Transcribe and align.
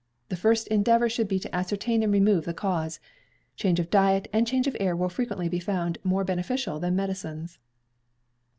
The 0.29 0.35
first 0.35 0.65
endeavour 0.69 1.09
should 1.09 1.27
be 1.27 1.37
to 1.37 1.55
ascertain 1.55 2.01
and 2.01 2.11
remove 2.11 2.45
the 2.45 2.55
cause. 2.55 2.99
Change 3.55 3.79
of 3.79 3.91
diet, 3.91 4.27
and 4.33 4.47
change 4.47 4.65
of 4.65 4.75
air 4.79 4.95
will 4.95 5.09
frequently 5.09 5.47
be 5.47 5.59
found 5.59 5.99
more 6.03 6.23
beneficial 6.23 6.79
than 6.79 6.95
medicines. 6.95 7.59